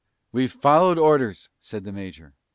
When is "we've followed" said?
0.31-0.97